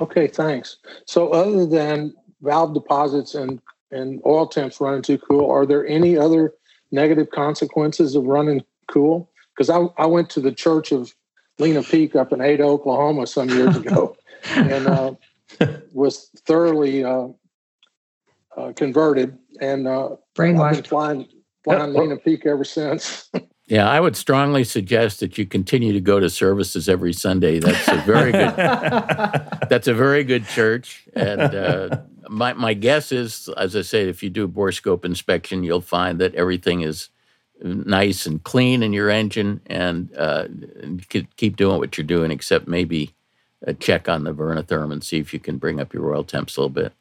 [0.00, 0.78] Okay, thanks.
[1.06, 6.16] So, other than valve deposits and, and oil temps running too cool, are there any
[6.16, 6.54] other
[6.90, 9.30] negative consequences of running cool?
[9.54, 11.14] Because I, I went to the church of
[11.58, 14.16] lean of peak up in Ada, Oklahoma some years ago
[14.50, 15.14] and uh,
[15.92, 17.28] was thoroughly uh,
[18.56, 20.62] uh, converted and uh, brainwashed.
[20.62, 21.28] I've been flying,
[21.64, 23.30] flying lean of peak ever since.
[23.66, 27.58] yeah, I would strongly suggest that you continue to go to services every Sunday.
[27.58, 28.56] That's a very good.
[29.68, 34.22] that's a very good church, and uh, my my guess is, as I said, if
[34.22, 37.08] you do a borescope inspection, you'll find that everything is
[37.62, 40.46] nice and clean in your engine, and, uh,
[40.82, 43.14] and keep doing what you're doing, except maybe
[43.78, 46.60] check on the Vernatherm and see if you can bring up your oil temps a
[46.60, 46.92] little bit.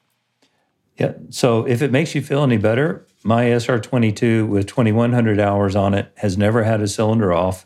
[0.97, 1.13] Yeah.
[1.29, 6.11] So if it makes you feel any better, my SR22 with 2100 hours on it
[6.17, 7.65] has never had a cylinder off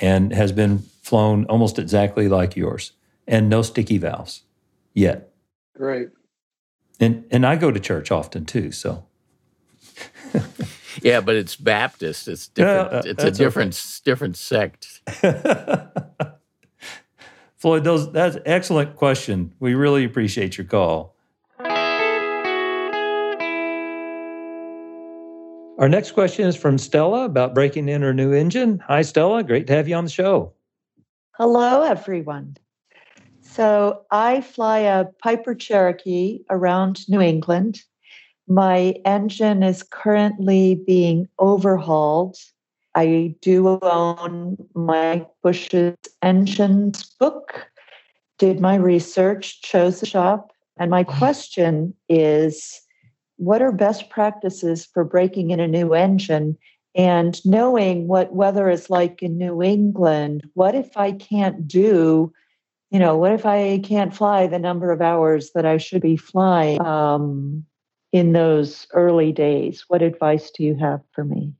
[0.00, 2.92] and has been flown almost exactly like yours
[3.26, 4.42] and no sticky valves
[4.94, 5.32] yet.
[5.76, 6.08] Great.
[7.00, 9.04] And and I go to church often too, so
[11.02, 12.28] Yeah, but it's Baptist.
[12.28, 12.92] It's different.
[12.92, 14.00] Uh, it's a different okay.
[14.04, 15.00] different sect.
[17.56, 19.54] Floyd, those that's excellent question.
[19.58, 21.16] We really appreciate your call.
[25.82, 28.80] Our next question is from Stella about breaking in her new engine.
[28.86, 29.42] Hi, Stella.
[29.42, 30.52] Great to have you on the show.
[31.32, 32.56] Hello, everyone.
[33.40, 37.82] So I fly a Piper Cherokee around New England.
[38.46, 42.36] My engine is currently being overhauled.
[42.94, 47.66] I do own Mike Busch's engines book,
[48.38, 50.52] did my research, chose the shop.
[50.76, 52.81] And my question is
[53.42, 56.56] what are best practices for breaking in a new engine?
[56.94, 62.32] And knowing what weather is like in New England, what if I can't do,
[62.92, 66.16] you know, what if I can't fly the number of hours that I should be
[66.16, 67.64] flying um,
[68.12, 69.86] in those early days?
[69.88, 71.52] What advice do you have for me?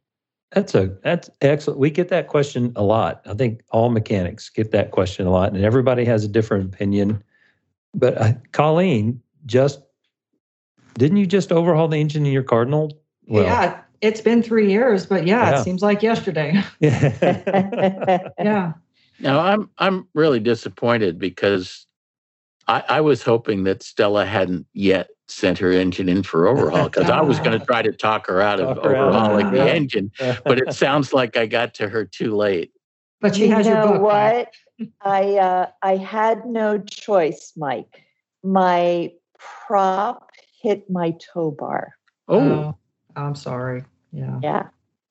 [0.52, 1.80] That's a that's excellent.
[1.80, 3.22] We get that question a lot.
[3.26, 7.24] I think all mechanics get that question a lot, and everybody has a different opinion.
[7.94, 9.80] But uh, Colleen, just
[10.95, 12.93] didn't you just overhaul the engine in your Cardinal?
[13.26, 15.61] Well, yeah, it's been three years, but yeah, yeah.
[15.61, 16.62] it seems like yesterday.
[16.80, 18.72] yeah.
[19.20, 21.86] Now I'm I'm really disappointed because
[22.66, 27.09] I, I was hoping that Stella hadn't yet sent her engine in for overhaul because
[27.09, 30.72] I was going to try to talk her out of overhauling the engine, but it
[30.74, 32.72] sounds like I got to her too late.
[33.20, 34.03] But she you has know your book.
[34.03, 34.55] What?
[35.03, 38.03] I uh, I had no choice, Mike.
[38.43, 40.31] My prop
[40.62, 41.96] hit my tow bar.
[42.28, 42.78] Oh, oh
[43.16, 43.84] I'm sorry.
[44.12, 44.38] Yeah.
[44.42, 44.68] Yeah.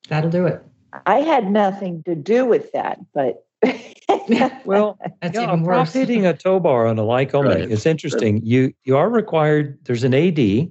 [0.08, 0.62] That'll do it.
[1.06, 3.46] I had nothing to do with that, but
[4.64, 5.92] well, that's yeah, even worse.
[5.92, 7.44] hitting a tow bar on a Lycoming.
[7.44, 7.70] Right.
[7.70, 8.44] It's interesting.
[8.44, 9.78] You you are required.
[9.84, 10.70] There's an AD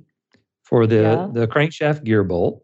[0.64, 1.28] for the yeah.
[1.32, 2.64] the crankshaft gear bolt,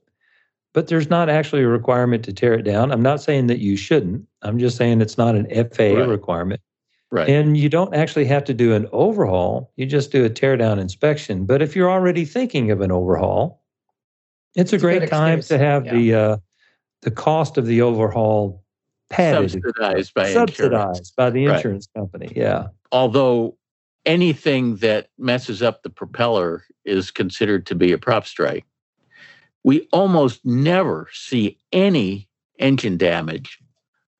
[0.73, 2.91] but there's not actually a requirement to tear it down.
[2.91, 4.27] I'm not saying that you shouldn't.
[4.43, 6.07] I'm just saying it's not an FAA right.
[6.07, 6.61] requirement.
[7.09, 7.29] Right.
[7.29, 9.71] And you don't actually have to do an overhaul.
[9.77, 11.45] You just do a teardown inspection.
[11.45, 13.63] But if you're already thinking of an overhaul,
[14.55, 15.57] it's a great a time excuse.
[15.59, 15.93] to have yeah.
[15.93, 16.37] the uh,
[17.03, 18.63] the cost of the overhaul
[19.09, 21.11] padded, subsidized by subsidized insurance.
[21.11, 22.01] by the insurance right.
[22.01, 22.33] company.
[22.35, 22.67] Yeah.
[22.91, 23.57] Although
[24.05, 28.65] anything that messes up the propeller is considered to be a prop strike.
[29.63, 33.59] We almost never see any engine damage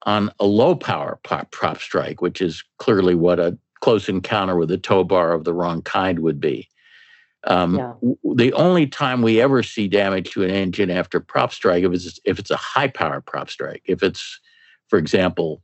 [0.08, 4.72] on a low power prop, prop strike, which is clearly what a close encounter with
[4.72, 6.68] a tow bar of the wrong kind would be.
[7.43, 7.93] Um, yeah.
[8.36, 12.20] The only time we ever see damage to an engine after prop strike if it's
[12.26, 13.84] if it's a high power prop strike.
[13.86, 14.39] If it's
[14.88, 15.62] for example,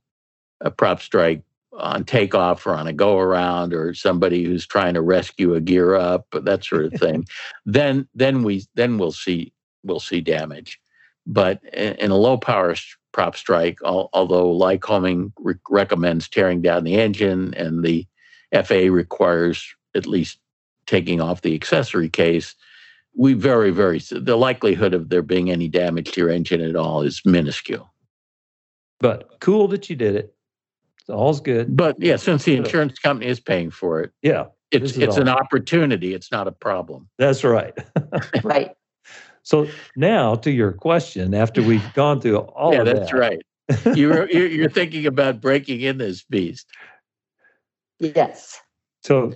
[0.61, 1.41] a prop strike
[1.77, 5.95] on takeoff or on a go around or somebody who's trying to rescue a gear
[5.95, 7.25] up that sort of thing
[7.65, 9.51] then then we then we'll see
[9.83, 10.79] we'll see damage
[11.25, 12.75] but in, a low power
[13.13, 18.05] prop strike although Lycoming re- recommends tearing down the engine and the
[18.53, 20.39] FAA requires at least
[20.85, 22.55] taking off the accessory case
[23.15, 27.01] we very very the likelihood of there being any damage to your engine at all
[27.01, 27.93] is minuscule
[29.03, 30.33] but cool that you did it.
[31.09, 31.75] All's good.
[31.75, 36.13] But yeah, since the insurance company is paying for it, yeah, it's it's an opportunity.
[36.13, 37.09] It's not a problem.
[37.17, 37.77] That's right.
[38.43, 38.71] right.
[39.43, 43.41] So now to your question, after we've gone through all yeah, of that, that's right.
[43.95, 46.67] You're you're thinking about breaking in this beast.
[47.99, 48.59] Yes.
[49.03, 49.33] So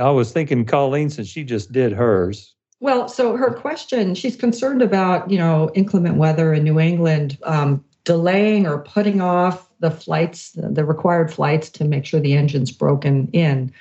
[0.00, 2.54] I was thinking, Colleen, since she just did hers.
[2.80, 7.38] Well, so her question, she's concerned about you know inclement weather in New England.
[7.42, 12.72] Um, delaying or putting off the flights, the required flights to make sure the engine's
[12.72, 13.72] broken in.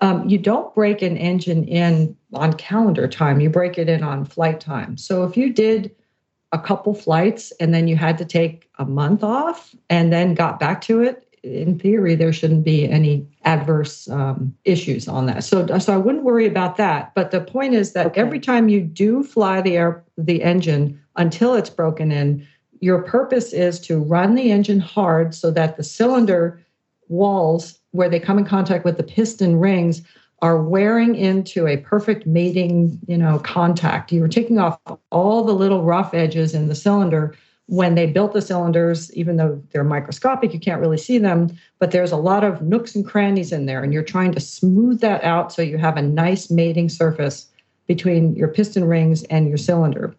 [0.00, 4.24] Um, you don't break an engine in on calendar time, you break it in on
[4.24, 4.96] flight time.
[4.96, 5.94] So if you did
[6.52, 10.60] a couple flights and then you had to take a month off and then got
[10.60, 15.44] back to it, in theory, there shouldn't be any adverse um, issues on that.
[15.44, 17.14] So, so I wouldn't worry about that.
[17.14, 18.20] But the point is that okay.
[18.20, 22.46] every time you do fly the air, the engine until it's broken in,
[22.80, 26.60] your purpose is to run the engine hard so that the cylinder
[27.08, 30.02] walls where they come in contact with the piston rings
[30.42, 34.12] are wearing into a perfect mating you know contact.
[34.12, 34.78] You're taking off
[35.10, 37.34] all the little rough edges in the cylinder.
[37.68, 41.50] When they built the cylinders even though they're microscopic you can't really see them
[41.80, 45.00] but there's a lot of nooks and crannies in there and you're trying to smooth
[45.00, 47.48] that out so you have a nice mating surface
[47.86, 50.14] between your piston rings and your cylinder.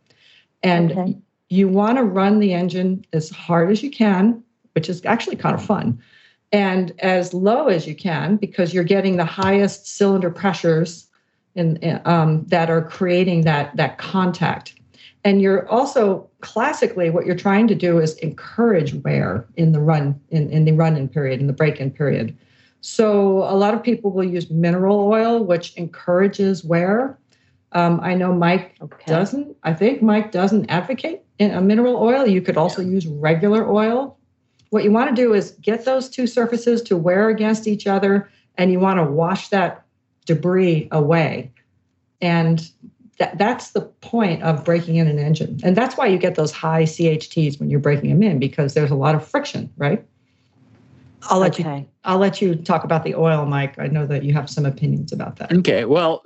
[0.63, 1.17] And okay.
[1.49, 5.55] you want to run the engine as hard as you can, which is actually kind
[5.55, 6.01] of fun,
[6.51, 11.07] and as low as you can because you're getting the highest cylinder pressures
[11.55, 14.75] in, um, that are creating that that contact.
[15.23, 20.19] And you're also classically what you're trying to do is encourage wear in the run
[20.29, 22.37] in, in the run-in period, in the break-in period.
[22.81, 27.17] So a lot of people will use mineral oil, which encourages wear.
[27.73, 29.03] Um, I know Mike okay.
[29.05, 29.57] doesn't.
[29.63, 32.25] I think Mike doesn't advocate in a mineral oil.
[32.25, 32.91] You could also yeah.
[32.91, 34.16] use regular oil.
[34.69, 38.29] What you want to do is get those two surfaces to wear against each other
[38.57, 39.83] and you want to wash that
[40.25, 41.51] debris away.
[42.21, 42.69] And
[43.19, 45.59] that, that's the point of breaking in an engine.
[45.63, 48.91] And that's why you get those high CHTs when you're breaking them in because there's
[48.91, 50.05] a lot of friction, right?
[51.29, 51.79] I'll let okay.
[51.79, 53.77] you I'll let you talk about the oil, Mike.
[53.79, 55.51] I know that you have some opinions about that.
[55.51, 55.83] Okay.
[55.83, 56.23] Well,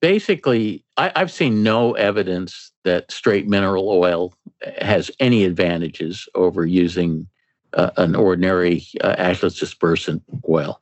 [0.00, 4.34] basically, I, have seen no evidence that straight mineral oil
[4.80, 7.26] has any advantages over using
[7.74, 10.80] uh, an ordinary uh, ashless dispersant oil.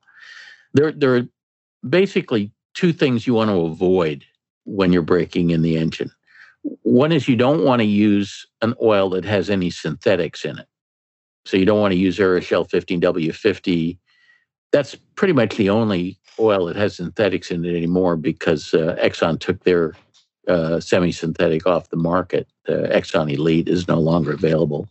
[0.74, 1.22] There, there are
[1.88, 4.24] basically two things you want to avoid
[4.64, 6.11] when you're breaking in the engine.
[6.82, 10.66] One is you don't want to use an oil that has any synthetics in it.
[11.47, 13.99] So you don't want to use Aeroshell 15W50.
[14.72, 19.41] That's pretty much the only oil that has synthetics in it anymore because uh, Exxon
[19.41, 19.95] took their
[20.49, 22.47] uh, semi-synthetic off the market.
[22.66, 24.88] The Exxon Elite is no longer available.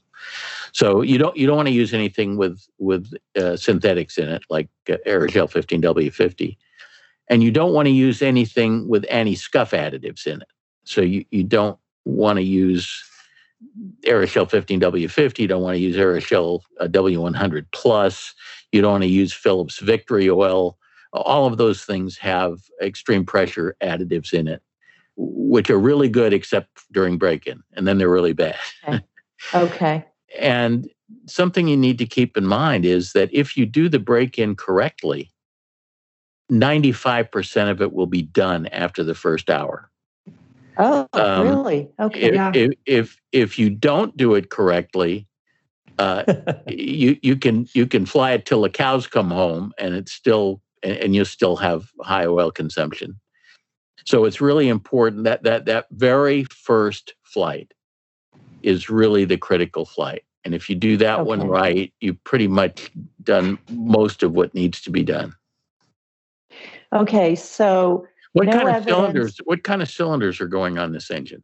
[0.79, 4.43] So you don't you don't want to use anything with with uh, synthetics in it
[4.49, 6.55] like uh, Aeroshell 15W50,
[7.27, 10.47] and you don't want to use anything with anti-scuff additives in it.
[10.85, 12.87] So you you don't want to use
[14.05, 15.39] Aeroshell 15W50.
[15.39, 18.33] You don't want to use Aeroshell uh, W100 Plus.
[18.71, 20.77] You don't want to use Phillips Victory oil.
[21.11, 24.61] All of those things have extreme pressure additives in it,
[25.17, 28.55] which are really good except during break-in, and then they're really bad.
[28.87, 29.03] Okay.
[29.53, 30.05] okay.
[30.37, 30.89] And
[31.25, 35.31] something you need to keep in mind is that if you do the break-in correctly,
[36.51, 39.89] 95% of it will be done after the first hour.
[40.77, 41.89] Oh, um, really?
[41.99, 42.21] Okay.
[42.21, 42.51] If, yeah.
[42.53, 45.27] if, if if you don't do it correctly,
[45.97, 46.23] uh,
[46.67, 50.61] you you can you can fly it till the cows come home, and it's still
[50.81, 53.19] and you still have high oil consumption.
[54.05, 57.73] So it's really important that that that very first flight
[58.63, 60.23] is really the critical flight.
[60.45, 61.27] And if you do that okay.
[61.27, 62.91] one right, you've pretty much
[63.23, 65.35] done most of what needs to be done.
[66.93, 68.95] Okay, so what no kind of evidence.
[68.95, 69.37] cylinders?
[69.43, 71.43] What kind of cylinders are going on this engine?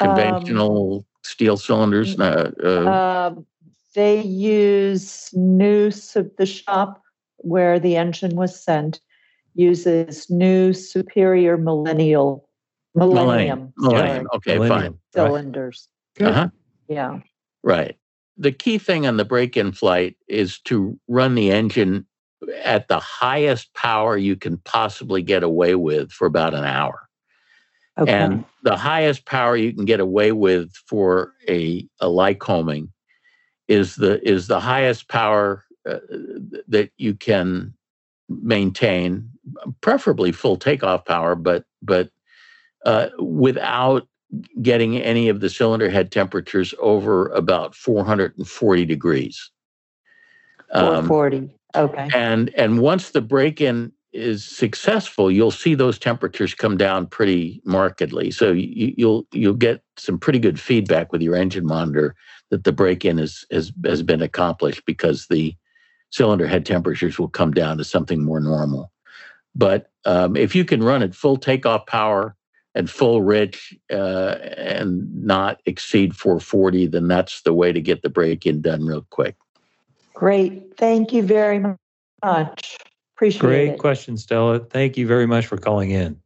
[0.00, 2.18] Conventional um, steel cylinders.
[2.18, 3.34] Uh, uh,
[3.94, 5.90] they use new.
[5.90, 7.02] the shop
[7.38, 9.00] where the engine was sent
[9.54, 12.48] uses new superior millennial
[12.94, 13.72] millennium millennium.
[13.76, 14.28] millennium.
[14.34, 14.94] Okay, millennium.
[14.94, 14.98] fine.
[15.12, 15.88] Cylinders.
[16.26, 16.48] Uh-huh.
[16.88, 17.20] Yeah.
[17.62, 17.96] Right.
[18.36, 22.06] The key thing on the break-in flight is to run the engine
[22.62, 27.08] at the highest power you can possibly get away with for about an hour.
[27.98, 28.12] Okay.
[28.12, 32.90] And the highest power you can get away with for a, a Lycoming
[33.66, 35.98] is the is the highest power uh,
[36.68, 37.74] that you can
[38.28, 39.28] maintain,
[39.80, 42.10] preferably full takeoff power, but but
[42.86, 44.06] uh, without
[44.60, 49.50] getting any of the cylinder head temperatures over about 440 degrees.
[50.72, 51.50] 440.
[51.76, 52.08] Okay.
[52.14, 58.30] And and once the break-in is successful, you'll see those temperatures come down pretty markedly.
[58.30, 62.14] So you, you'll you'll get some pretty good feedback with your engine monitor
[62.50, 65.54] that the break-in is, has has been accomplished because the
[66.10, 68.90] cylinder head temperatures will come down to something more normal.
[69.54, 72.34] But um, if you can run at full takeoff power
[72.78, 78.08] and full rich uh, and not exceed 440, then that's the way to get the
[78.08, 79.34] break-in done real quick.
[80.14, 80.76] Great.
[80.76, 82.78] Thank you very much.
[83.16, 83.66] Appreciate Great it.
[83.70, 84.60] Great question, Stella.
[84.60, 86.20] Thank you very much for calling in.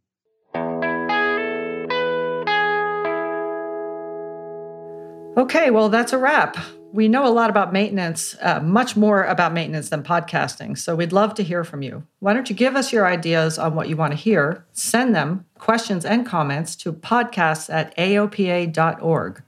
[5.39, 6.59] Okay, well, that's a wrap.
[6.93, 10.77] We know a lot about maintenance, uh, much more about maintenance than podcasting.
[10.77, 12.07] So we'd love to hear from you.
[12.21, 14.65] Why don't you give us your ideas on what you want to hear?
[14.73, 19.43] Send them, questions and comments, to podcasts at aopa.org.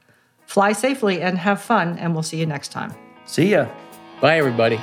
[0.45, 2.93] Fly safely and have fun, and we'll see you next time.
[3.25, 3.67] See ya.
[4.21, 4.77] Bye, everybody.